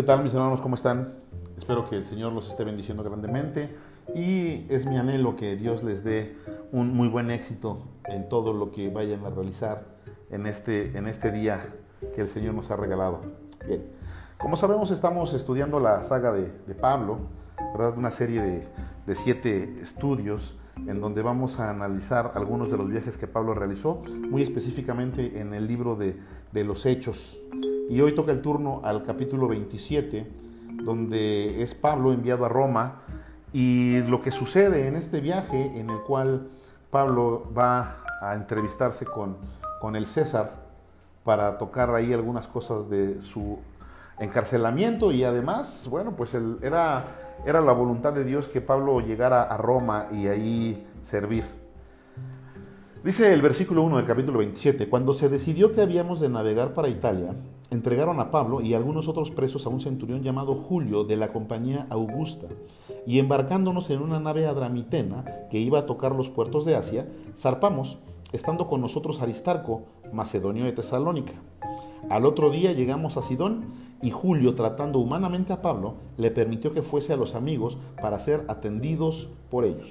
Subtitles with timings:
[0.00, 0.62] ¿Qué tal mis hermanos?
[0.62, 1.12] ¿Cómo están?
[1.58, 3.76] Espero que el Señor los esté bendiciendo grandemente
[4.14, 6.38] y es mi anhelo que Dios les dé
[6.72, 9.84] un muy buen éxito en todo lo que vayan a realizar
[10.30, 11.74] en este, en este día
[12.14, 13.20] que el Señor nos ha regalado.
[13.66, 13.84] Bien,
[14.38, 17.18] como sabemos estamos estudiando la saga de, Pablo,
[17.76, 17.98] ¿verdad?
[17.98, 18.68] una serie de,
[19.06, 24.02] de siete estudios en donde vamos a analizar algunos de los viajes que Pablo realizó,
[24.30, 26.18] muy específicamente en el libro de,
[26.52, 27.38] de los Hechos.
[27.90, 30.24] Y hoy toca el turno al capítulo 27,
[30.84, 33.00] donde es Pablo enviado a Roma
[33.52, 36.46] y lo que sucede en este viaje en el cual
[36.92, 39.38] Pablo va a entrevistarse con,
[39.80, 40.52] con el César
[41.24, 43.58] para tocar ahí algunas cosas de su
[44.20, 49.56] encarcelamiento y además, bueno, pues era, era la voluntad de Dios que Pablo llegara a
[49.56, 51.44] Roma y ahí servir.
[53.02, 56.86] Dice el versículo 1 del capítulo 27, cuando se decidió que habíamos de navegar para
[56.86, 57.34] Italia,
[57.70, 61.86] entregaron a Pablo y algunos otros presos a un centurión llamado Julio de la compañía
[61.90, 62.48] Augusta,
[63.06, 67.98] y embarcándonos en una nave adramitena que iba a tocar los puertos de Asia, zarpamos,
[68.32, 71.34] estando con nosotros Aristarco, macedonio de Tesalónica.
[72.08, 73.64] Al otro día llegamos a Sidón
[74.02, 78.44] y Julio, tratando humanamente a Pablo, le permitió que fuese a los amigos para ser
[78.48, 79.90] atendidos por ellos.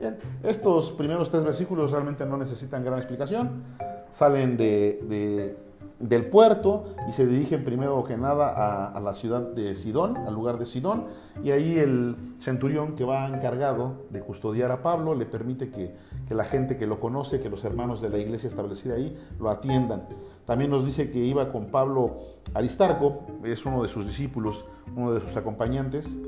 [0.00, 3.62] Bien, estos primeros tres versículos realmente no necesitan gran explicación.
[4.10, 5.56] Salen de
[5.98, 10.58] del puerto y se dirigen primero que nada a, la ciudad de Sidón, al lugar
[10.58, 11.06] de Sidón,
[11.42, 15.94] y ahí el centurión que va encargado de custodiar a Pablo le permite que,
[16.28, 19.48] que, la gente que lo conoce, que los hermanos de la iglesia establecida ahí, lo
[19.48, 20.06] atiendan.
[20.44, 22.18] También nos dice que iba con Pablo
[22.54, 26.18] Aristarco, es uno de sus discípulos, uno de sus acompañantes.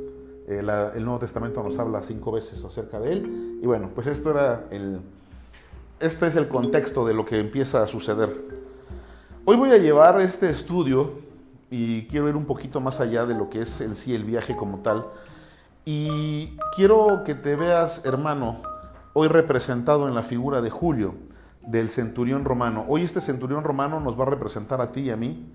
[0.47, 0.61] Eh,
[0.95, 3.59] el Nuevo Testamento nos habla cinco veces acerca de él.
[3.63, 5.01] Y bueno, pues esto era el,
[6.01, 8.58] este es el contexto de lo que empieza a suceder.
[9.51, 11.21] Hoy voy a llevar este estudio
[11.71, 14.55] y quiero ir un poquito más allá de lo que es en sí el viaje
[14.55, 15.07] como tal.
[15.87, 18.61] Y quiero que te veas, hermano,
[19.15, 21.15] hoy representado en la figura de Julio,
[21.67, 22.85] del centurión romano.
[22.89, 25.51] Hoy este centurión romano nos va a representar a ti y a mí.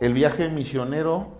[0.00, 1.32] El viaje misionero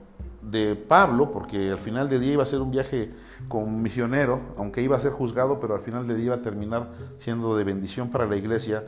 [0.42, 3.14] de Pablo, porque al final del día iba a ser un viaje
[3.46, 6.88] como misionero, aunque iba a ser juzgado, pero al final del día iba a terminar
[7.18, 8.82] siendo de bendición para la iglesia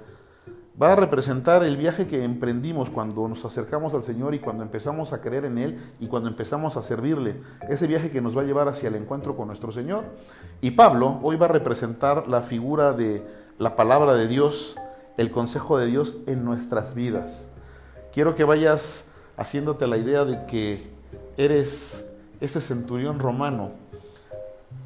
[0.80, 5.12] va a representar el viaje que emprendimos cuando nos acercamos al Señor y cuando empezamos
[5.12, 7.40] a creer en Él y cuando empezamos a servirle.
[7.68, 10.04] Ese viaje que nos va a llevar hacia el encuentro con nuestro Señor.
[10.60, 13.22] Y Pablo hoy va a representar la figura de
[13.58, 14.76] la palabra de Dios,
[15.18, 17.48] el consejo de Dios en nuestras vidas.
[18.12, 19.06] Quiero que vayas
[19.36, 20.90] haciéndote la idea de que
[21.36, 22.08] eres
[22.40, 23.72] ese centurión romano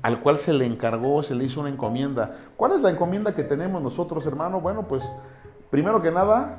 [0.03, 2.37] al cual se le encargó, se le hizo una encomienda.
[2.57, 4.61] ¿Cuál es la encomienda que tenemos nosotros, hermano?
[4.61, 5.03] Bueno, pues
[5.71, 6.54] Primero que nada,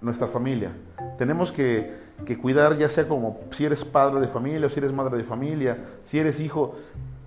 [0.00, 0.72] nuestra familia.
[1.18, 1.92] Tenemos que,
[2.40, 5.84] cuidar, ya sea como si eres padre de familia o si eres madre de familia,
[6.04, 6.76] si eres hijo,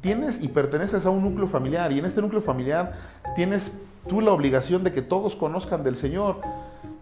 [0.01, 2.93] tienes y perteneces a un núcleo familiar y en este núcleo familiar
[3.35, 3.77] tienes
[4.07, 6.37] tú la obligación de que todos conozcan del Señor,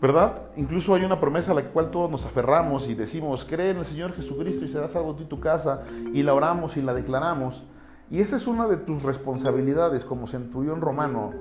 [0.02, 0.36] ¿verdad?
[0.56, 3.86] Incluso hay una promesa a la cual todos nos aferramos y decimos, cree en el
[3.86, 7.66] Señor Jesucristo y será salvo tú y tu casa, y la oramos y la declaramos.
[8.10, 11.34] Y esa es una de tus responsabilidades como centurión romano,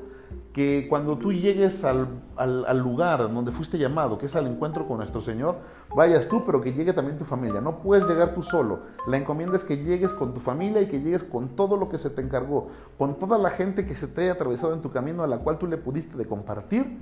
[0.56, 4.96] que cuando tú llegues al, al, lugar donde fuiste llamado, que es al encuentro con
[4.96, 5.56] nuestro Señor,
[5.94, 7.60] vayas tú, pero que llegue también tu familia.
[7.60, 8.78] No puedes llegar tú solo.
[9.06, 11.98] La encomienda es que llegues con tu familia y que llegues con todo lo que
[11.98, 15.22] se te encargó, con toda la gente que se te haya atravesado en tu camino
[15.22, 17.00] a la cual tú le pudiste de compartir,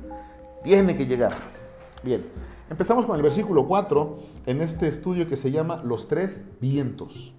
[0.64, 1.34] tiene que llegar.
[2.02, 2.26] Bien,
[2.68, 7.34] empezamos con el versículo 4 en este estudio que se llama Los tres vientos.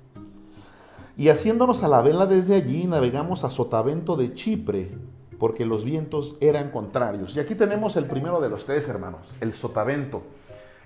[1.18, 4.92] Y haciéndonos a la vela desde allí, navegamos a Sotavento de Chipre,
[5.40, 7.36] porque los vientos eran contrarios.
[7.36, 10.24] Y aquí tenemos el primero de los tres, hermanos, el Sotavento.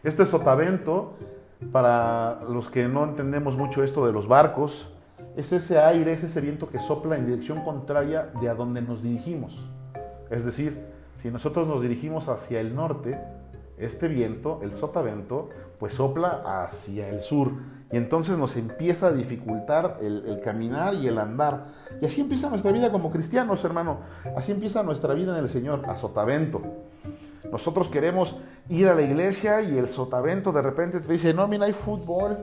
[0.04, 1.14] Este Sotavento,
[1.72, 4.90] para los que no entendemos mucho esto de los barcos,
[5.36, 9.04] es ese aire, es ese viento que sopla en dirección contraria de a donde nos
[9.04, 9.70] dirigimos.
[10.30, 13.20] Es decir, si nosotros nos dirigimos hacia el norte,
[13.80, 15.50] este viento, el sotavento,
[15.80, 17.52] pues sopla hacia el sur
[17.92, 21.66] y entonces nos empieza a dificultar el, caminar y el andar.
[22.00, 24.02] Y así empieza nuestra vida como cristianos, hermano.
[24.38, 26.62] Así empieza nuestra vida en el Señor, a sotavento.
[27.52, 28.36] Nosotros queremos
[28.68, 32.38] ir a la iglesia y el sotavento de repente te dice, no, mira, hay fútbol.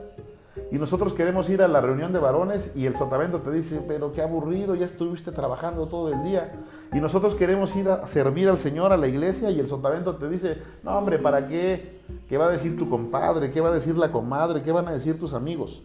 [0.72, 4.12] Y nosotros queremos ir a la reunión de varones y el sotavento te dice, pero
[4.12, 6.60] qué aburrido, ya estuviste trabajando todo el día.
[6.92, 10.28] Y nosotros queremos ir a servir al Señor, a la iglesia, y el sotavento te
[10.28, 12.00] dice, no hombre, ¿para qué?
[12.28, 13.52] ¿Qué va a decir tu compadre?
[13.52, 14.60] ¿Qué va a decir la comadre?
[14.60, 15.84] ¿Qué van a decir tus amigos?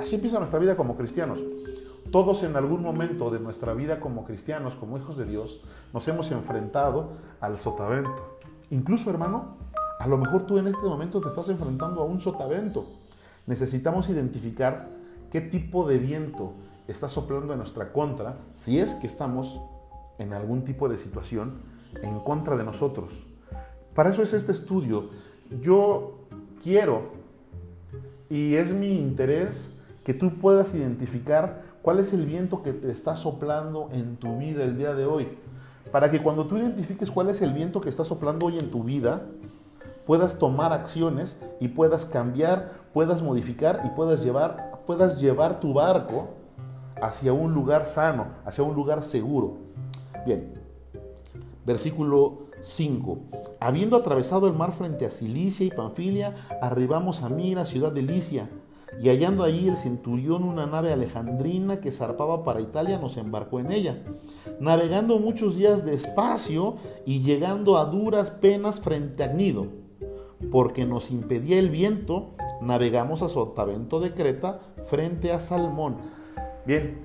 [0.00, 1.40] Así empieza nuestra vida como cristianos.
[2.10, 6.30] Todos en algún momento de nuestra vida como cristianos, como hijos de Dios, nos hemos
[6.30, 8.38] enfrentado al sotavento.
[8.70, 9.56] Incluso, hermano,
[9.98, 12.86] a lo mejor tú en este momento te estás enfrentando a un sotavento.
[13.48, 14.90] Necesitamos identificar
[15.32, 16.52] qué tipo de viento
[16.86, 19.60] está soplando en nuestra contra, si es que estamos
[20.18, 21.54] en algún tipo de situación
[22.02, 23.26] en contra de nosotros.
[23.94, 25.08] Para eso es este estudio.
[25.62, 26.18] Yo
[26.62, 27.10] quiero
[28.28, 29.70] y es mi interés
[30.04, 34.62] que tú puedas identificar cuál es el viento que te está soplando en tu vida
[34.62, 35.26] el día de hoy.
[35.90, 38.84] Para que cuando tú identifiques cuál es el viento que está soplando hoy en tu
[38.84, 39.22] vida,
[40.08, 46.30] puedas tomar acciones y puedas cambiar, puedas modificar y puedas llevar, puedas llevar tu barco
[47.02, 49.58] hacia un lugar sano, hacia un lugar seguro.
[50.24, 50.54] Bien,
[51.66, 53.18] versículo 5.
[53.60, 58.48] Habiendo atravesado el mar frente a Cilicia y Panfilia, arribamos a Mira, ciudad de Licia,
[59.02, 63.72] y hallando allí el centurión una nave alejandrina que zarpaba para Italia, nos embarcó en
[63.72, 64.02] ella,
[64.58, 69.66] navegando muchos días despacio y llegando a duras penas frente a Gnido,
[70.50, 72.30] porque nos impedía el viento,
[72.60, 75.96] navegamos a Sotavento de Creta frente a Salmón.
[76.64, 76.98] Bien,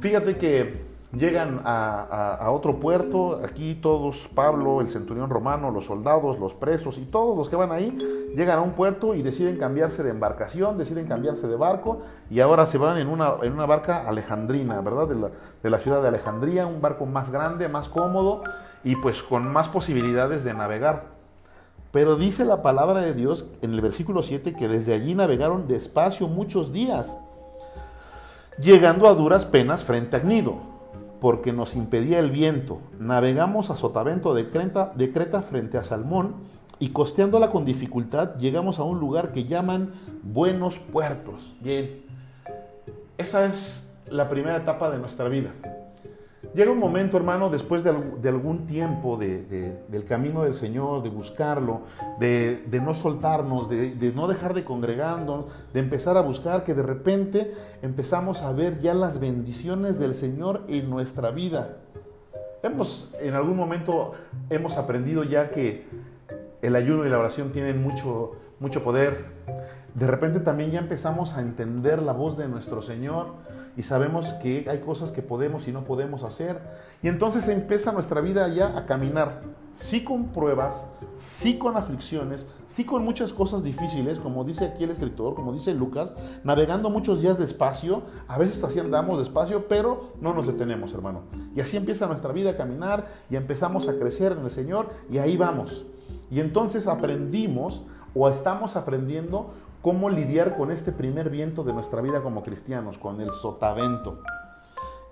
[0.00, 6.54] fíjate que llegan a, otro puerto, aquí todos, Pablo, el centurión romano, los soldados, los
[6.54, 7.96] presos y todos los que van ahí,
[8.34, 12.00] llegan a un puerto y deciden cambiarse de embarcación, deciden cambiarse de barco
[12.30, 15.08] y ahora se van en una, en una barca alejandrina, ¿verdad?
[15.08, 15.30] De la,
[15.62, 18.42] de la ciudad de Alejandría, un barco más grande, más cómodo
[18.84, 21.15] y pues con más posibilidades de navegar.
[21.96, 26.28] Pero dice la palabra de Dios en el versículo 7 que desde allí navegaron despacio
[26.28, 27.16] muchos días,
[28.58, 30.58] llegando a duras penas frente a Gnido
[31.22, 32.80] porque nos impedía el viento.
[32.98, 36.34] Navegamos a Sotavento de Creta, de Creta frente a Salmón
[36.78, 41.54] y costeándola con dificultad llegamos a un lugar que llaman Buenos Puertos.
[41.62, 42.04] Bien,
[43.16, 45.54] esa es la primera etapa de nuestra vida.
[46.56, 47.90] Llega un momento, hermano, después de,
[48.30, 51.82] algún tiempo del camino del Señor, de buscarlo,
[52.18, 55.44] de, no soltarnos, de, no dejar de congregarnos,
[55.74, 60.62] de empezar a buscar, que de repente empezamos a ver ya las bendiciones del Señor
[60.66, 61.76] en nuestra vida.
[62.62, 64.12] Hemos, en algún momento
[64.48, 65.86] hemos aprendido ya que
[66.62, 69.26] el ayuno y la oración tienen mucho, mucho poder.
[69.94, 73.34] De repente también ya empezamos a entender la voz de nuestro Señor
[73.76, 76.58] y sabemos que hay cosas que podemos y no podemos hacer.
[77.02, 79.42] Y entonces empieza nuestra vida ya a caminar,
[79.72, 80.88] sí con pruebas,
[81.18, 85.74] sí con aflicciones, sí con muchas cosas difíciles, como dice aquí el escritor, como dice
[85.74, 91.22] Lucas, navegando muchos días despacio, a veces así andamos despacio, pero no nos detenemos, hermano.
[91.54, 95.18] Y así empieza nuestra vida a caminar y empezamos a crecer en el Señor y
[95.18, 95.84] ahí vamos.
[96.30, 97.82] Y entonces aprendimos
[98.14, 99.50] o estamos aprendiendo
[99.86, 104.20] cómo lidiar con este primer viento de nuestra vida como cristianos, con el sotavento.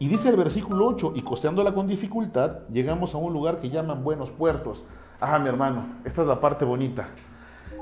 [0.00, 4.02] Y dice el versículo 8, y costeándola con dificultad, llegamos a un lugar que llaman
[4.02, 4.82] buenos puertos.
[5.20, 7.06] Ah, mi hermano, esta es la parte bonita.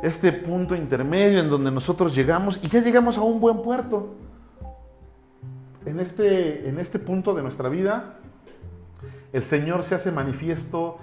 [0.02, 4.12] Este punto intermedio en donde nosotros llegamos y ya llegamos a un buen puerto.
[5.86, 8.18] En este, en este punto de nuestra vida,
[9.32, 10.98] el Señor se hace manifiesto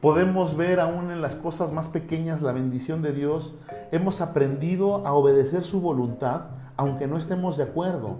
[0.00, 3.54] Podemos ver aún en las cosas más pequeñas la bendición de Dios.
[3.92, 8.18] Hemos aprendido a obedecer su voluntad, aunque no estemos de acuerdo.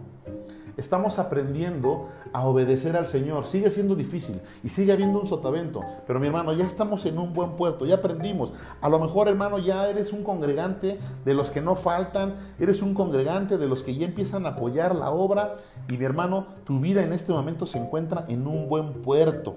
[0.79, 3.47] Estamos aprendiendo a obedecer al Señor.
[3.47, 5.83] Sigue siendo difícil y sigue habiendo un sotavento.
[6.07, 8.55] Pero mi hermano, ya estamos en un buen puerto, ya aprendimos.
[8.81, 12.95] A lo mejor, hermano, ya eres un congregante de los que no faltan, eres un
[12.95, 15.57] congregante de los que ya empiezan a apoyar la obra.
[15.91, 19.57] Y mi hermano, tu vida en este momento se encuentra en un buen puerto.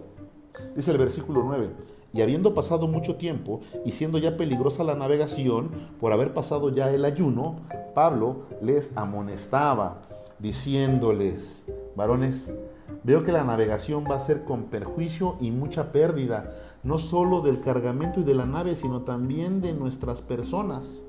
[0.76, 1.99] Dice el versículo 9.
[2.14, 6.92] Y habiendo pasado mucho tiempo y siendo ya peligrosa la navegación por haber pasado ya
[6.92, 7.58] el ayuno,
[7.94, 10.02] Pablo les amonestaba,
[10.40, 12.54] diciéndoles, varones,
[13.04, 17.62] veo que la navegación va a ser con perjuicio y mucha pérdida, no solo del
[17.62, 21.04] cargamento y de la nave, sino también de nuestras personas.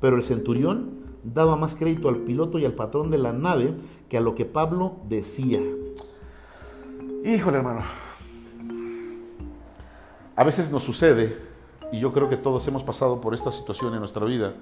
[0.00, 3.74] Pero el centurión daba más crédito al piloto y al patrón de la nave
[4.08, 5.60] que a lo que Pablo decía.
[7.24, 7.80] Híjole, hermano,
[10.36, 11.38] a veces nos sucede,
[11.92, 14.54] y yo creo que todos hemos pasado por esta situación en nuestra vida,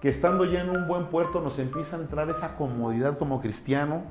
[0.00, 4.02] que estando ya en un buen puerto nos empieza a entrar esa comodidad como cristiano,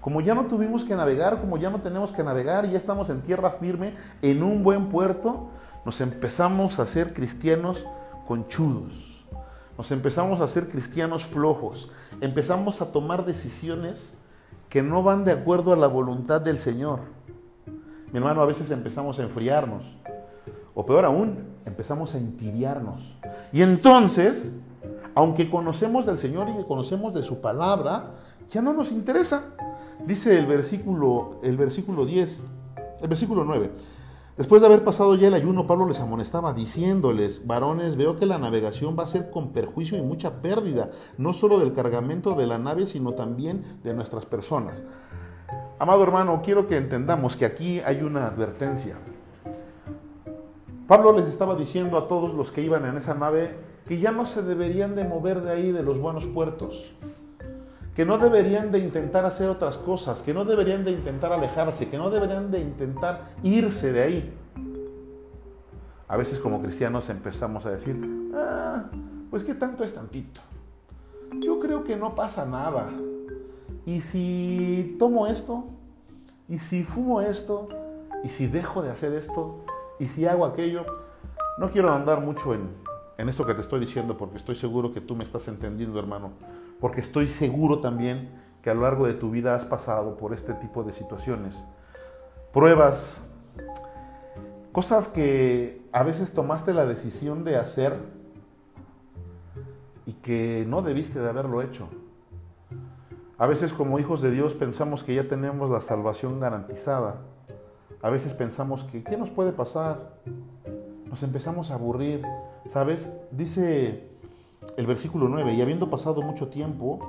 [0.00, 3.20] como ya no tuvimos que navegar, como ya no tenemos que navegar, ya estamos en
[3.20, 5.50] tierra firme, en un buen puerto,
[5.84, 7.86] nos empezamos a ser cristianos
[8.26, 9.24] conchudos,
[9.76, 14.14] nos empezamos a ser cristianos flojos, empezamos a tomar decisiones
[14.70, 17.00] que no van de acuerdo a la voluntad del Señor.
[18.12, 19.96] Mi hermano, a veces empezamos a enfriarnos,
[20.80, 23.18] o peor aún, empezamos a entibiarnos.
[23.52, 24.54] Y entonces,
[25.14, 28.14] aunque conocemos del Señor y conocemos de su palabra,
[28.50, 29.44] ya no nos interesa.
[30.06, 32.44] Dice el versículo, el versículo 10,
[33.02, 33.70] el versículo 9.
[34.38, 38.38] Después de haber pasado ya el ayuno, Pablo les amonestaba diciéndoles, varones, veo que la
[38.38, 42.56] navegación va a ser con perjuicio y mucha pérdida, no solo del cargamento de la
[42.56, 44.84] nave, sino también de nuestras personas.
[45.78, 48.96] Amado hermano, quiero que entendamos que aquí hay una advertencia.
[50.90, 53.54] Pablo les estaba diciendo a todos los que iban en esa nave
[53.86, 56.96] que ya no se deberían de mover de ahí, de los buenos puertos,
[57.94, 61.96] que no deberían de intentar hacer otras cosas, que no deberían de intentar alejarse, que
[61.96, 64.34] no deberían de intentar irse de ahí.
[66.08, 67.96] A veces como cristianos empezamos a decir,
[68.34, 68.86] ah,
[69.30, 70.40] pues qué tanto es tantito.
[71.38, 72.90] Yo creo que no pasa nada.
[73.86, 75.66] Y si tomo esto,
[76.48, 77.68] y si fumo esto,
[78.24, 79.64] y si dejo de hacer esto,
[80.00, 80.84] y si hago aquello,
[81.58, 82.70] no quiero andar mucho en,
[83.18, 86.32] en esto que te estoy diciendo, porque estoy seguro que tú me estás entendiendo, hermano,
[86.80, 88.30] porque estoy seguro también
[88.62, 91.54] que a lo largo de tu vida has pasado por este tipo de situaciones,
[92.52, 93.18] pruebas,
[94.72, 97.94] cosas que a veces tomaste la decisión de hacer
[100.06, 101.88] y que no debiste de haberlo hecho.
[103.36, 107.20] A veces como hijos de Dios pensamos que ya tenemos la salvación garantizada.
[108.02, 110.14] A veces pensamos que, ¿qué nos puede pasar?
[111.06, 112.24] Nos empezamos a aburrir,
[112.66, 113.12] ¿Sabes?
[113.30, 114.08] Dice
[114.76, 117.00] el versículo 9, y habiendo pasado mucho tiempo,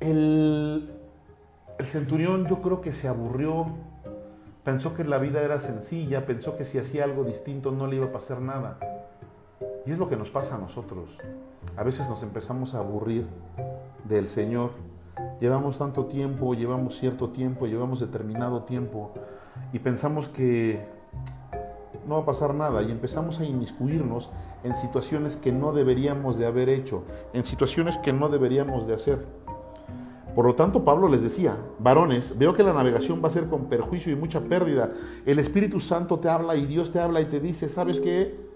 [0.00, 0.90] el,
[1.78, 3.66] el centurión yo creo que se aburrió,
[4.64, 8.06] pensó que la vida era sencilla, pensó que si hacía algo distinto no le iba
[8.06, 8.78] a pasar nada.
[9.86, 11.18] Y es lo que nos pasa a nosotros.
[11.76, 13.26] A veces nos empezamos a aburrir
[14.04, 14.70] del Señor.
[15.40, 19.12] Llevamos tanto tiempo, llevamos cierto tiempo, llevamos determinado tiempo
[19.72, 20.84] y pensamos que
[22.06, 24.30] no va a pasar nada y empezamos a inmiscuirnos
[24.64, 29.26] en situaciones que no deberíamos de haber hecho, en situaciones que no deberíamos de hacer.
[30.34, 33.66] Por lo tanto, Pablo les decía, varones, veo que la navegación va a ser con
[33.66, 34.92] perjuicio y mucha pérdida.
[35.26, 38.48] El Espíritu Santo te habla y Dios te habla y te dice, ¿sabes qué?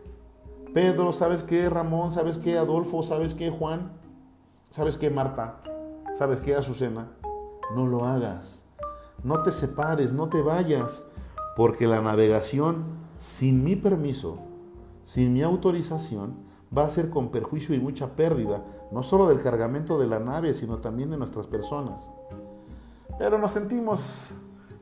[0.72, 1.68] Pedro, ¿sabes qué?
[1.68, 2.56] Ramón, ¿sabes qué?
[2.56, 3.50] Adolfo, ¿sabes qué?
[3.50, 3.92] Juan,
[4.70, 5.10] ¿sabes qué?
[5.10, 5.60] Marta,
[6.16, 6.54] ¿sabes qué?
[6.54, 7.08] Azucena.
[7.74, 8.64] No lo hagas.
[9.22, 11.04] No te separes, no te vayas,
[11.56, 12.84] porque la navegación
[13.18, 14.38] sin mi permiso,
[15.04, 16.34] sin mi autorización,
[16.76, 20.54] va a ser con perjuicio y mucha pérdida, no solo del cargamento de la nave,
[20.54, 22.10] sino también de nuestras personas.
[23.18, 24.30] Pero nos sentimos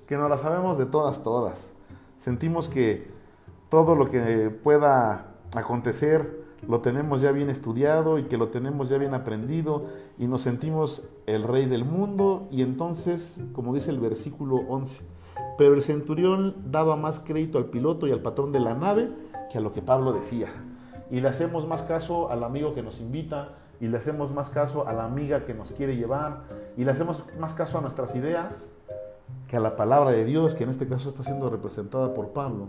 [0.07, 1.75] que no la sabemos de todas, todas.
[2.17, 3.11] Sentimos que
[3.69, 8.97] todo lo que pueda acontecer lo tenemos ya bien estudiado y que lo tenemos ya
[8.97, 9.87] bien aprendido
[10.19, 15.05] y nos sentimos el rey del mundo y entonces, como dice el versículo 11,
[15.59, 19.09] pero el centurión daba más crédito al piloto y al patrón de la nave
[19.50, 20.47] que a lo que Pablo decía.
[21.11, 24.87] Y le hacemos más caso al amigo que nos invita, y le hacemos más caso
[24.87, 26.45] a la amiga que nos quiere llevar,
[26.77, 28.71] y le hacemos más caso a nuestras ideas
[29.49, 32.69] que a la palabra de Dios, que en este caso está siendo representada por Pablo.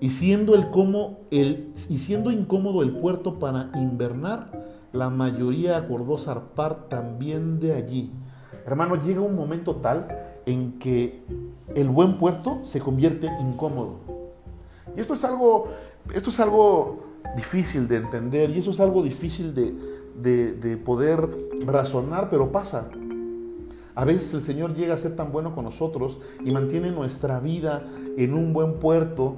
[0.00, 4.50] Y siendo, el como el, y siendo incómodo el puerto para invernar,
[4.92, 8.10] la mayoría acordó zarpar también de allí.
[8.66, 10.08] Hermano, llega un momento tal
[10.44, 11.22] en que
[11.74, 14.00] el buen puerto se convierte incómodo.
[14.96, 15.68] Y esto es algo,
[16.12, 16.96] esto es algo
[17.36, 19.72] difícil de entender y eso es algo difícil de,
[20.52, 21.28] de poder
[21.64, 22.88] razonar, pero pasa.
[23.94, 27.86] A veces el Señor llega a ser tan bueno con nosotros y mantiene nuestra vida
[28.16, 29.36] en un buen puerto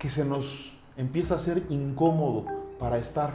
[0.00, 2.46] que se nos empieza a ser incómodo
[2.80, 3.32] para estar.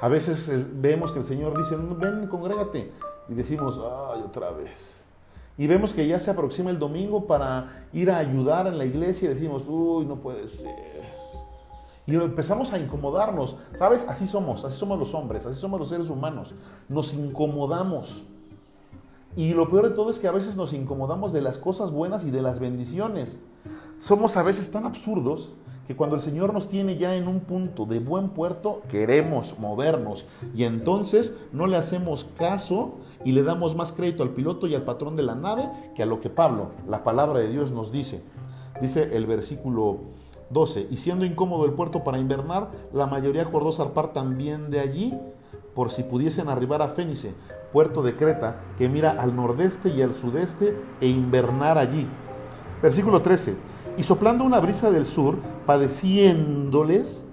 [0.00, 0.48] A veces
[0.80, 2.92] vemos que el Señor dice, ven, congrégate.
[3.28, 3.80] Y decimos,
[4.14, 5.00] ay, otra vez
[5.60, 9.26] y vemos que ya se aproxima el domingo para ir a ayudar en la iglesia
[9.26, 11.04] y decimos, uy, no puede ser.
[12.06, 13.56] Y empezamos a incomodarnos.
[13.74, 14.06] ¿Sabes?
[14.08, 16.54] Así somos, así somos los hombres, así somos los seres humanos.
[16.88, 18.22] Nos incomodamos.
[19.36, 22.24] Y lo peor de todo es que a veces nos incomodamos de las cosas buenas
[22.24, 23.38] y de las bendiciones.
[23.98, 25.52] Somos a veces tan absurdos
[25.90, 30.24] que cuando el Señor nos tiene ya en un punto de buen puerto, queremos movernos
[30.54, 32.92] y entonces no le hacemos caso
[33.24, 36.06] y le damos más crédito al piloto y al patrón de la nave que a
[36.06, 38.22] lo que Pablo, la palabra de Dios, nos dice.
[38.80, 39.98] Dice el versículo
[40.50, 45.18] 12, y siendo incómodo el puerto para invernar, la mayoría acordó zarpar también de allí
[45.74, 47.34] por si pudiesen arribar a Fénice,
[47.72, 52.06] puerto de Creta, que mira al nordeste y al sudeste, e invernar allí.
[52.80, 57.26] Versículo 13 y soplando una brisa del sur, padeciéndoles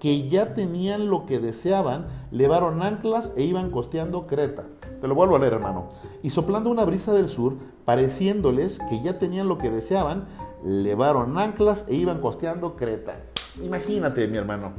[0.00, 4.64] que ya tenían lo que deseaban, levaron anclas e iban costeando Creta.
[5.02, 5.90] Te lo vuelvo a leer, hermano.
[6.22, 10.24] Y soplando una brisa del sur, pareciéndoles que ya tenían lo que deseaban,
[10.64, 13.16] levaron anclas e iban costeando Creta.
[13.62, 14.72] Imagínate, mi hermano.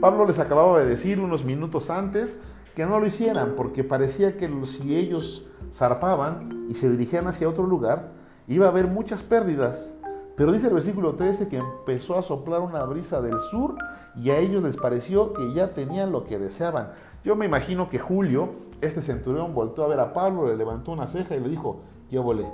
[0.00, 2.40] Pablo les acababa de decir unos minutos antes
[2.74, 7.64] que no lo hicieran, porque parecía que si ellos zarpaban y se dirigían hacia otro
[7.64, 8.13] lugar,
[8.48, 9.94] iba a haber muchas pérdidas.
[10.36, 13.76] Pero dice el versículo 13 que empezó a soplar una brisa del sur
[14.16, 16.90] y a ellos les pareció que ya tenían lo que deseaban.
[17.24, 21.06] Yo me imagino que Julio, este centurión, voltó a ver a Pablo, le levantó una
[21.06, 22.46] ceja y le dijo, yo volé.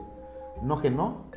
[0.62, 1.30] No que no.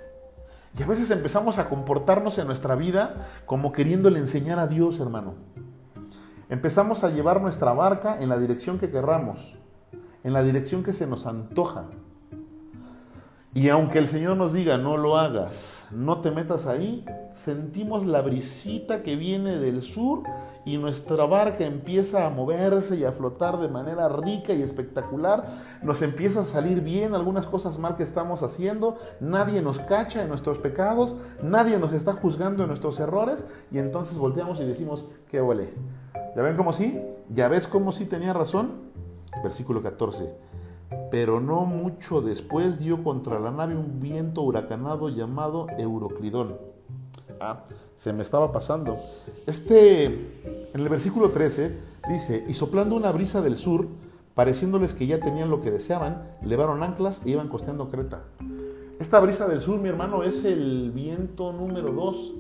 [0.77, 5.36] Y a veces empezamos a comportarnos en nuestra vida como queriéndole enseñar a Dios, hermano.
[6.50, 9.57] Empezamos a llevar nuestra barca en la dirección que querramos,
[10.24, 11.86] en la dirección que se nos antoja.
[13.55, 18.24] Y aunque el Señor nos diga, no lo hagas, no te metas ahí, sentimos la
[18.24, 20.24] brisita que viene del sur
[20.65, 25.45] y nuestra barca empieza a moverse y a flotar de manera rica y espectacular.
[25.83, 28.98] Nos empieza a salir bien algunas cosas mal que estamos haciendo.
[29.19, 34.17] Nadie nos cacha en nuestros pecados, nadie nos está juzgando en nuestros errores y entonces
[34.17, 35.75] volteamos y decimos, ¿qué huele?
[36.36, 37.00] ¿Ya ven cómo sí?
[37.29, 38.91] ¿Ya ves cómo sí tenía razón?
[39.43, 40.52] Versículo 14
[41.12, 46.57] pero no mucho después dio contra la nave un viento huracanado llamado Euroclidón.
[47.39, 47.63] Ah,
[47.95, 48.97] se me estaba pasando.
[49.45, 51.77] Este, en el versículo 13,
[52.09, 53.88] dice, y soplando una brisa del sur,
[54.33, 58.23] pareciéndoles que ya tenían lo que deseaban, levaron anclas e iban costeando Creta.
[59.00, 62.33] Esta brisa del sur, mi hermano, es el viento número 2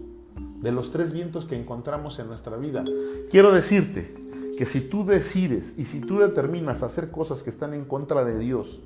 [0.61, 2.83] de los tres vientos que encontramos en nuestra vida.
[3.29, 7.85] Quiero decirte que si tú decides y si tú determinas hacer cosas que están en
[7.85, 8.81] contra de Dios,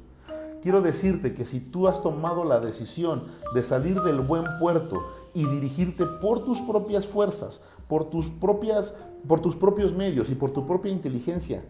[0.62, 5.46] quiero decirte que si tú has tomado la decisión de salir del buen puerto y
[5.46, 8.96] dirigirte por tus propias fuerzas, por tus propias
[9.28, 11.64] por tus propios medios y por tu propia inteligencia,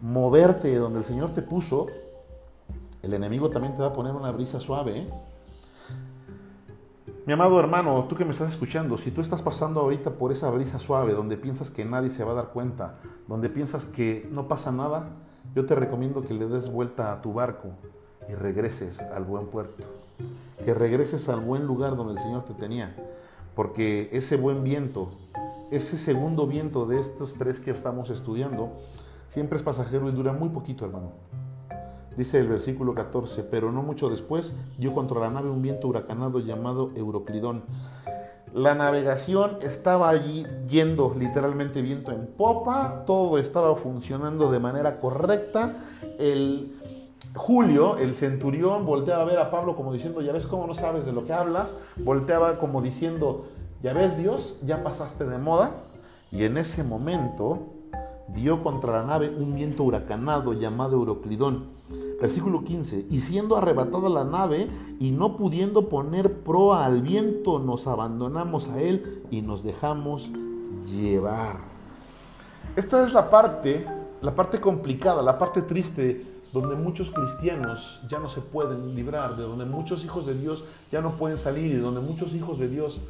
[0.00, 1.86] moverte donde el Señor te puso,
[3.02, 5.08] el enemigo también te va a poner una brisa suave, ¿eh?
[7.24, 10.50] Mi amado hermano, tú que me estás escuchando, si tú estás pasando ahorita por esa
[10.50, 12.96] brisa suave donde piensas que nadie se va a dar cuenta,
[13.28, 15.08] donde piensas que no pasa nada,
[15.54, 17.68] yo te recomiendo que le des vuelta a tu barco
[18.28, 19.84] y regreses al buen puerto,
[20.64, 22.96] que regreses al buen lugar donde el Señor te tenía,
[23.54, 25.12] porque ese buen viento,
[25.70, 28.72] ese segundo viento de estos tres que estamos estudiando,
[29.28, 31.12] siempre es pasajero y dura muy poquito, hermano.
[32.16, 36.40] Dice el versículo 14, pero no mucho después dio contra la nave un viento huracanado
[36.40, 37.64] llamado Euroclidón.
[38.52, 45.74] La navegación estaba allí yendo literalmente viento en popa, todo estaba funcionando de manera correcta.
[46.18, 46.78] El
[47.34, 51.06] Julio, el centurión, volteaba a ver a Pablo como diciendo, ya ves cómo no sabes
[51.06, 53.46] de lo que hablas, volteaba como diciendo,
[53.82, 55.70] ya ves Dios, ya pasaste de moda.
[56.30, 57.71] Y en ese momento
[58.34, 61.82] dio contra la nave un viento huracanado llamado Euroclidón
[62.22, 64.68] Versículo 15, y siendo arrebatada la nave
[65.00, 70.30] y no pudiendo poner proa al viento, nos abandonamos a él y nos dejamos
[70.86, 71.56] llevar.
[72.76, 73.88] Esta es la parte,
[74.20, 79.42] la parte complicada, la parte triste, donde muchos cristianos ya no se pueden librar, de
[79.42, 83.00] donde muchos hijos de Dios ya no pueden salir y donde muchos hijos de Dios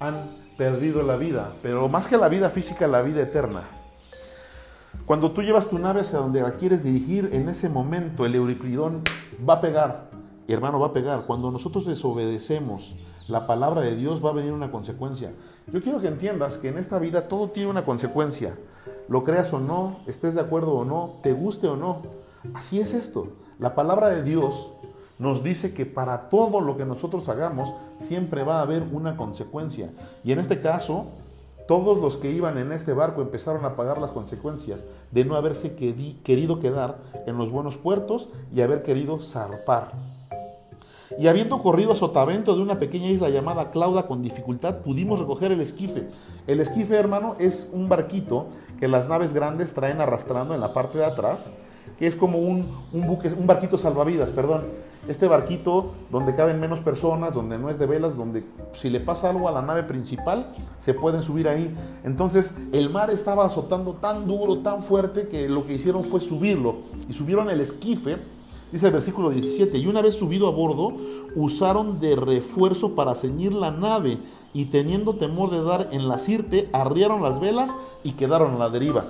[0.00, 3.83] han perdido la vida, pero más que la vida física, la vida eterna.
[5.06, 9.02] Cuando tú llevas tu nave hacia donde la quieres dirigir, en ese momento el Euroclidón
[9.46, 10.08] va a pegar.
[10.48, 11.26] Y hermano, va a pegar.
[11.26, 12.96] Cuando nosotros desobedecemos
[13.28, 15.30] la palabra de Dios, va a venir una consecuencia.
[15.70, 18.56] Yo quiero que entiendas que en esta vida todo tiene una consecuencia.
[19.08, 21.98] Lo creas o no, estés de acuerdo o no, te guste o no.
[22.54, 23.28] Así es esto.
[23.58, 24.72] La palabra de Dios
[25.18, 29.90] nos dice que para todo lo que nosotros hagamos siempre va a haber una consecuencia.
[30.24, 31.08] Y en este caso,
[31.66, 35.74] todos los que iban en este barco empezaron a pagar las consecuencias de no haberse
[35.74, 39.92] querido quedar en los buenos puertos y haber querido zarpar.
[41.18, 45.52] Y habiendo corrido a sotavento de una pequeña isla llamada Clauda con dificultad, pudimos recoger
[45.52, 46.08] el esquife.
[46.46, 48.46] El esquife, hermano, es un barquito
[48.80, 51.52] que las naves grandes traen arrastrando en la parte de atrás,
[51.98, 54.64] que es como un, un barquito salvavidas, perdón
[55.08, 59.30] este barquito donde caben menos personas, donde no es de velas, donde si le pasa
[59.30, 61.74] algo a la nave principal, se pueden subir ahí.
[62.04, 66.76] Entonces el mar estaba azotando tan duro, tan fuerte, que lo que hicieron fue subirlo.
[67.08, 68.18] Y subieron el esquife,
[68.72, 70.96] dice el versículo 17, y una vez subido a bordo,
[71.34, 74.18] usaron de refuerzo para ceñir la nave,
[74.52, 78.70] y teniendo temor de dar en la sirte, arriaron las velas y quedaron a la
[78.70, 79.06] deriva.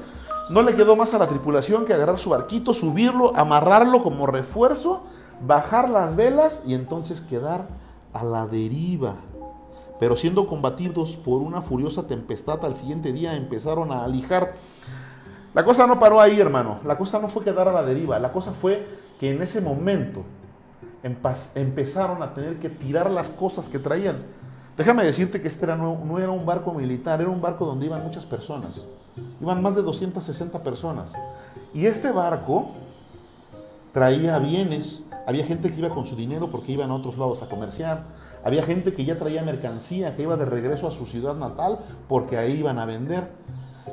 [0.51, 5.03] No le quedó más a la tripulación que agarrar su barquito, subirlo, amarrarlo como refuerzo
[5.47, 7.69] bajar las velas y entonces quedar
[8.13, 9.17] a la deriva.
[10.01, 14.55] Pero siendo combatidos por una furiosa tempestad al siguiente día empezaron a alijar.
[15.55, 16.81] La cosa no paró ahí, hermano.
[16.85, 18.19] La cosa no fue quedar a la deriva.
[18.19, 18.87] La cosa fue
[19.21, 20.25] que en ese momento
[21.55, 24.17] empezaron a tener que tirar las cosas que traían.
[24.77, 28.03] Déjame decirte que este no, no, era un barco militar, era un barco donde iban
[28.03, 28.85] muchas personas.
[29.41, 31.13] Iban más de 260 personas.
[31.73, 32.73] Y este barco
[33.93, 37.49] traía bienes, había gente que iba con su dinero porque iban a otros lados a
[37.49, 38.05] comerciar,
[38.45, 42.37] había gente que ya traía mercancía, que iba de regreso a su ciudad natal porque
[42.37, 43.29] ahí iban a vender.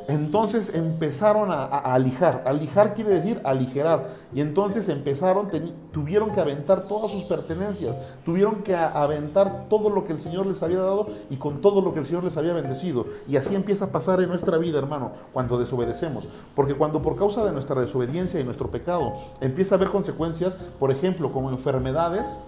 [0.08, 2.44] Entonces empezaron a, alijar.
[2.46, 4.08] Alijar quiere decir aligerar.
[4.34, 5.50] Y entonces empezaron,
[5.92, 10.64] tuvieron que aventar todas sus pertenencias, tuvieron que aventar todo lo que el Señor les
[10.64, 13.06] había dado y con todo lo que el Señor les había bendecido.
[13.28, 16.28] Y así empieza a pasar en nuestra vida, hermano, cuando desobedecemos.
[16.56, 20.92] Porque cuando por causa de nuestra desobediencia y nuestro pecado empieza a haber consecuencias, por
[20.92, 22.42] ejemplo, como enfermedades,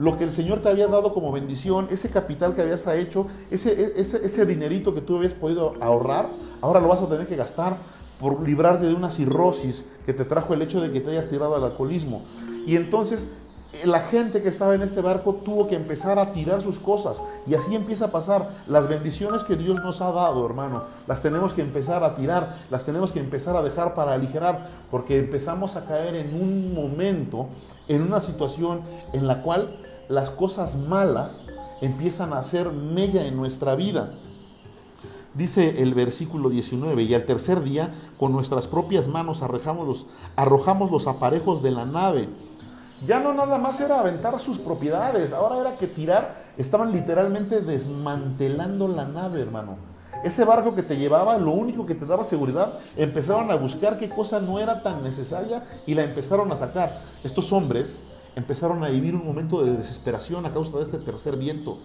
[0.00, 4.00] lo que el Señor te había dado como bendición, ese capital que habías hecho, ese,
[4.00, 6.30] ese, ese dinerito que tú habías podido ahorrar,
[6.62, 7.76] ahora lo vas a tener que gastar
[8.18, 11.54] por librarte de una cirrosis que te trajo el hecho de que te hayas tirado
[11.54, 12.22] al alcoholismo.
[12.66, 13.28] Y entonces
[13.74, 17.20] eh, la gente que estaba en este barco tuvo que empezar a tirar sus cosas.
[17.46, 18.52] Y así empieza a pasar.
[18.68, 22.84] Las bendiciones que Dios nos ha dado, hermano, las tenemos que empezar a tirar, las
[22.84, 27.48] tenemos que empezar a dejar para aligerar, porque empezamos a caer en un momento,
[27.86, 28.80] en una situación
[29.12, 29.76] en la cual
[30.10, 31.44] las cosas malas
[31.80, 34.10] empiezan a hacer mella en nuestra vida.
[35.34, 40.90] Dice el versículo 19, y al tercer día con nuestras propias manos arrojamos los, arrojamos
[40.90, 42.28] los aparejos de la nave.
[43.06, 48.88] Ya no nada más era aventar sus propiedades, ahora era que tirar, estaban literalmente desmantelando
[48.88, 49.76] la nave, hermano.
[50.24, 54.08] Ese barco que te llevaba, lo único que te daba seguridad, empezaron a buscar qué
[54.08, 57.00] cosa no era tan necesaria y la empezaron a sacar.
[57.22, 58.02] Estos hombres
[58.36, 61.78] empezaron a vivir un momento de desesperación a causa de este tercer viento.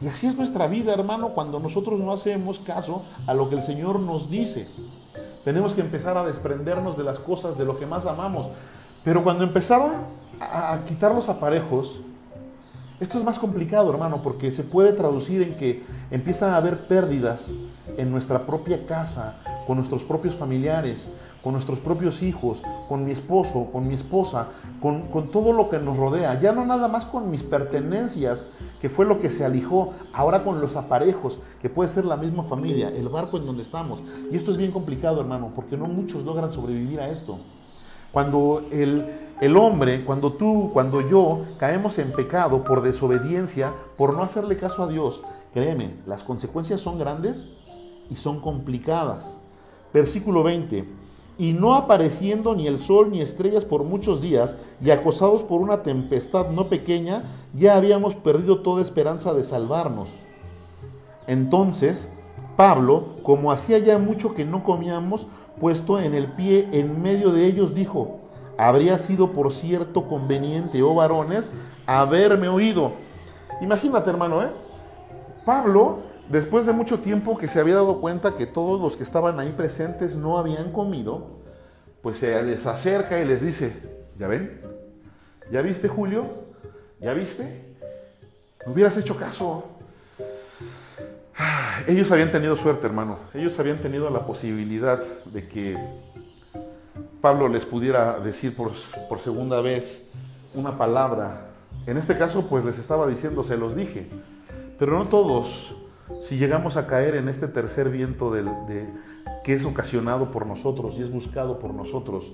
[0.00, 3.62] Y así es nuestra vida, hermano, cuando nosotros no hacemos caso a lo que el
[3.62, 4.68] Señor nos dice.
[5.44, 8.48] Tenemos que empezar a desprendernos de las cosas, de lo que más amamos.
[9.04, 9.92] Pero cuando empezaron
[10.40, 12.00] a, quitar los aparejos,
[12.98, 17.50] esto es más complicado, hermano, porque se puede traducir en que empiezan a haber pérdidas
[17.96, 21.08] en nuestra propia casa, con nuestros propios familiares,
[21.44, 24.48] con nuestros propios hijos, con mi esposo, con mi esposa,
[24.80, 26.40] con, con, todo lo que nos rodea.
[26.40, 28.46] Ya no nada más con mis pertenencias,
[28.80, 32.44] que fue lo que se alijó, ahora con los aparejos, que puede ser la misma
[32.44, 34.00] familia, el barco en donde estamos.
[34.32, 37.38] Y esto es bien complicado, hermano, porque no muchos logran sobrevivir a esto.
[38.10, 39.06] Cuando el,
[39.42, 44.82] el hombre, cuando tú, cuando yo caemos en pecado por desobediencia, por no hacerle caso
[44.82, 47.50] a Dios, créeme, las consecuencias son grandes
[48.08, 49.42] y son complicadas.
[49.92, 51.04] Versículo 20
[51.38, 55.82] y no apareciendo ni el sol ni estrellas por muchos días, y acosados por una
[55.82, 60.10] tempestad no pequeña, ya habíamos perdido toda esperanza de salvarnos.
[61.26, 62.08] Entonces,
[62.56, 65.26] Pablo, como hacía ya mucho que no comíamos,
[65.58, 68.20] puesto en el pie en medio de ellos, dijo,
[68.56, 71.50] habría sido por cierto conveniente, oh varones,
[71.86, 72.92] haberme oído.
[73.60, 74.50] Imagínate, hermano, ¿eh?
[75.44, 79.38] Pablo Después de mucho tiempo que se había dado cuenta que todos los que estaban
[79.38, 81.42] ahí presentes no habían comido,
[82.02, 83.74] pues se les acerca y les dice,
[84.16, 84.60] ¿ya ven?
[85.50, 86.26] ¿Ya viste Julio?
[87.00, 87.76] ¿Ya viste?
[88.64, 89.64] No hubieras hecho caso.
[91.36, 93.18] Ah, ellos habían tenido suerte, hermano.
[93.34, 95.76] Ellos habían tenido la posibilidad de que
[97.20, 98.72] Pablo les pudiera decir por,
[99.08, 100.08] por segunda vez
[100.54, 101.48] una palabra.
[101.86, 104.08] En este caso, pues les estaba diciendo, se los dije.
[104.78, 105.74] Pero no todos
[106.22, 108.88] si llegamos a caer en este tercer viento de,
[109.42, 112.32] que es ocasionado por nosotros y es buscado por nosotros,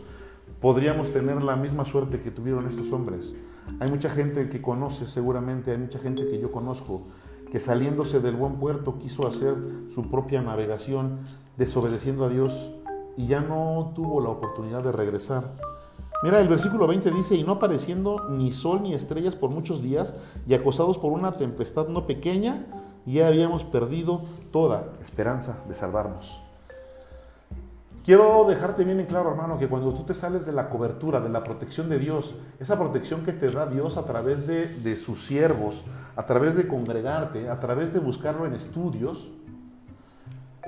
[0.61, 3.35] podríamos tener la misma suerte que tuvieron estos hombres.
[3.79, 7.03] Hay mucha gente que conoce seguramente, hay mucha gente que yo conozco,
[7.51, 9.55] que saliéndose del buen puerto quiso hacer
[9.93, 11.21] su propia navegación,
[11.57, 12.75] desobedeciendo a Dios
[13.17, 15.53] y ya no tuvo la oportunidad de regresar.
[16.23, 20.15] Mira, el versículo 20 dice, y no apareciendo ni sol ni estrellas por muchos días,
[20.47, 22.67] y acosados por una tempestad no pequeña,
[23.07, 26.43] ya habíamos perdido toda esperanza de salvarnos.
[28.05, 31.29] Quiero dejarte bien en claro, hermano, que cuando tú te sales de la cobertura, de
[31.29, 35.27] la protección de Dios, esa protección que te da Dios a través de, de sus
[35.27, 35.85] siervos,
[36.17, 39.31] a través de congregarte, a través de buscarlo en estudios,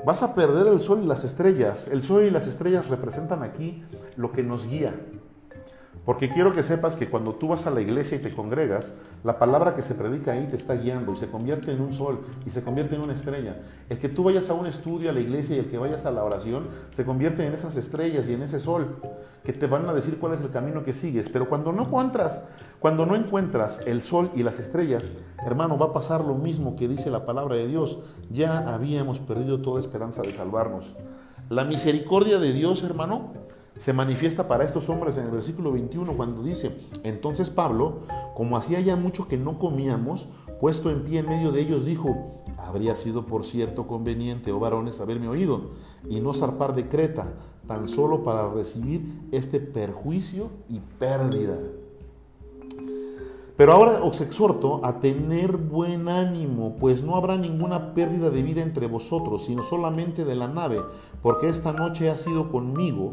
[0.05, 1.89] vas a perder el sol y las estrellas.
[1.89, 3.83] El sol y las estrellas representan aquí
[4.17, 4.95] lo que nos guía,
[6.05, 9.39] porque quiero que sepas que cuando tú vas a la iglesia y te congregas, la
[9.39, 12.51] palabra que se predica ahí te está guiando y se convierte en un sol y
[12.51, 13.63] se convierte en una estrella.
[13.89, 16.11] El que tú vayas a un estudio a la iglesia y el que vayas a
[16.11, 18.97] la oración se convierte en esas estrellas y en ese sol
[19.45, 21.29] que te van a decir cuál es el camino que sigues.
[21.29, 22.43] Pero cuando no encuentras,
[22.81, 25.13] cuando no encuentras el sol y las estrellas,
[25.47, 28.01] hermano, va a pasar lo mismo que dice la palabra de Dios.
[28.29, 30.97] Ya habíamos perdido toda esperanza de salvarnos.
[31.49, 33.35] La misericordia de Dios, hermano,
[33.77, 38.01] se manifiesta para estos hombres en el versículo 21 cuando dice, entonces Pablo,
[38.35, 40.29] como hacía ya mucho que no comíamos,
[40.61, 45.01] puesto en pie en medio de ellos, dijo, habría sido por cierto conveniente, oh varones,
[45.01, 45.71] haberme oído
[46.09, 47.33] y no zarpar de Creta,
[47.67, 51.57] tan solo para recibir este perjuicio y pérdida.
[53.57, 58.63] Pero ahora os exhorto a tener buen ánimo, pues no habrá ninguna pérdida de vida
[58.63, 60.81] entre vosotros, sino solamente de la nave,
[61.21, 63.13] porque esta noche ha sido conmigo,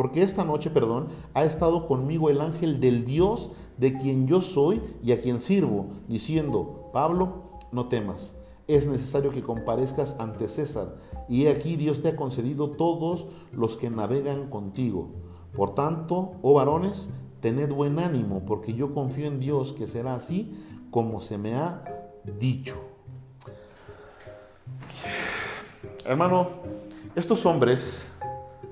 [0.00, 4.80] porque esta noche, perdón, ha estado conmigo el ángel del Dios de quien yo soy
[5.02, 8.34] y a quien sirvo, diciendo, Pablo, no temas,
[8.66, 10.96] es necesario que comparezcas ante César,
[11.28, 15.10] y he aquí Dios te ha concedido todos los que navegan contigo.
[15.54, 17.10] Por tanto, oh varones,
[17.40, 20.50] tened buen ánimo, porque yo confío en Dios que será así
[20.90, 21.84] como se me ha
[22.38, 22.76] dicho.
[26.06, 26.48] Hermano,
[27.14, 28.10] estos hombres,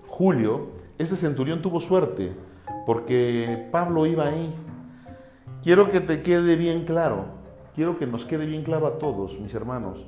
[0.07, 2.32] Julio, este centurión tuvo suerte,
[2.84, 4.54] porque Pablo iba ahí.
[5.62, 7.26] Quiero que te quede bien claro,
[7.74, 10.06] quiero que nos quede bien claro a todos, mis hermanos,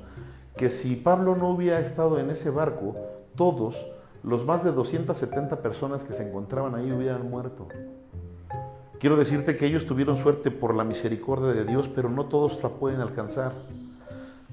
[0.57, 2.95] que si Pablo no hubiera estado en ese barco,
[3.35, 3.87] todos
[4.23, 7.67] los más de 270 personas que se encontraban ahí hubieran muerto.
[8.99, 12.69] Quiero decirte que ellos tuvieron suerte por la misericordia de Dios, pero no todos la
[12.69, 13.53] pueden alcanzar.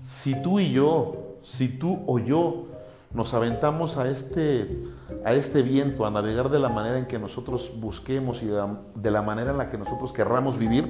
[0.03, 2.67] Si tú y yo, si tú o yo
[3.13, 4.85] nos aventamos a este,
[5.25, 9.23] a este viento, a navegar de la manera en que nosotros busquemos y de la,
[9.23, 10.87] manera en la que nosotros querramos vivir,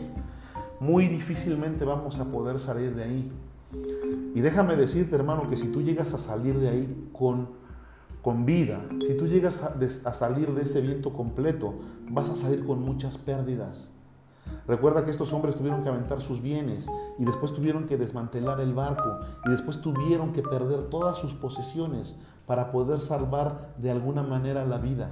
[0.81, 3.33] muy difícilmente vamos a poder salir de ahí.
[4.35, 7.59] Y déjame decirte, hermano, que si tú llegas a salir de ahí con
[8.22, 11.74] con vida, si tú llegas a, salir de ese viento completo,
[12.11, 13.90] vas a salir con muchas pérdidas.
[14.66, 16.87] Recuerda que estos hombres tuvieron que aventar sus bienes
[17.18, 22.16] y después tuvieron que desmantelar el barco y después tuvieron que perder todas sus posesiones
[22.46, 25.11] para poder salvar de alguna manera la vida.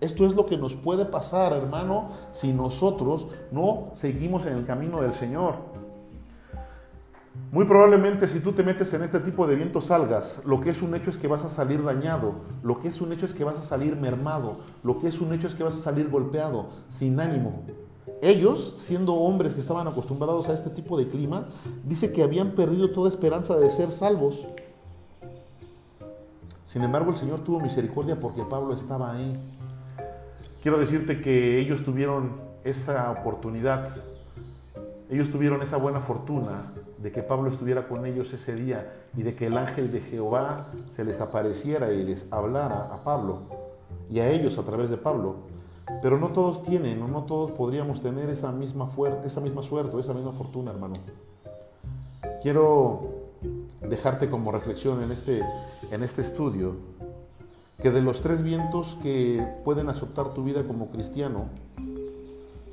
[0.00, 5.02] Esto es lo que nos puede pasar, hermano, si nosotros no seguimos en el camino
[5.02, 5.56] del Señor.
[7.50, 10.82] Muy probablemente si tú te metes en este tipo de viento salgas, lo que es
[10.82, 13.42] un hecho es que vas a salir dañado, lo que es un hecho es que
[13.42, 16.68] vas a salir mermado, lo que es un hecho es que vas a salir golpeado,
[16.88, 17.62] sin ánimo.
[18.22, 21.46] Ellos, siendo hombres que estaban acostumbrados a este tipo de clima,
[21.84, 24.46] dice que habían perdido toda esperanza de ser salvos.
[26.64, 29.32] Sin embargo, el Señor tuvo misericordia porque Pablo estaba ahí.
[30.62, 32.32] Quiero decirte que ellos tuvieron
[32.64, 33.88] esa oportunidad,
[35.08, 39.34] ellos tuvieron esa buena fortuna de que Pablo estuviera con ellos ese día y de
[39.34, 43.42] que el ángel de Jehová se les apareciera y les hablara a Pablo
[44.10, 45.36] y a ellos a través de Pablo.
[46.02, 48.88] Pero no todos tienen, o no todos podríamos tener esa misma,
[49.24, 50.94] esa misma suerte, esa misma fortuna, hermano.
[52.42, 53.00] Quiero
[53.80, 55.42] dejarte como reflexión en este,
[55.90, 56.76] en este estudio
[57.80, 61.46] que de los tres vientos que pueden azotar tu vida como cristiano,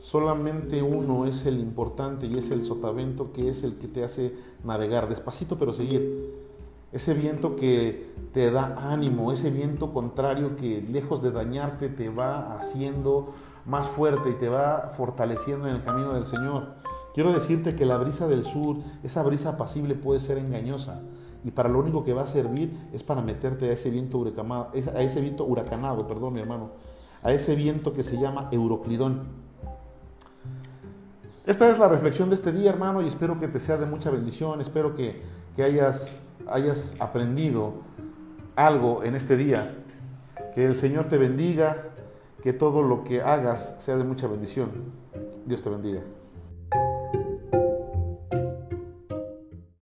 [0.05, 4.35] Solamente uno es el importante y es el sotavento que es el que te hace
[4.63, 6.44] navegar despacito pero seguir.
[6.95, 12.55] Ese viento que te da ánimo, ese viento contrario que lejos de dañarte te va
[12.55, 13.33] haciendo
[13.65, 16.75] más fuerte y te va fortaleciendo en el camino del Señor.
[17.13, 21.01] Quiero decirte que la brisa del sur, esa brisa apacible puede ser engañosa
[21.43, 24.69] y para lo único que va a servir es para meterte a ese viento huracanado,
[24.95, 26.69] a ese viento huracanado, perdón mi hermano,
[27.23, 29.23] a ese viento que se llama Euroclidón.
[31.45, 34.09] Esta es la reflexión de este día, hermano, y espero que te sea de mucha
[34.09, 35.21] bendición, espero que,
[35.61, 37.73] hayas, hayas aprendido
[38.55, 39.73] algo en este día,
[40.53, 41.89] que el Señor te bendiga,
[42.41, 44.69] que todo lo que hagas sea de mucha bendición.
[45.45, 46.01] Dios te bendiga.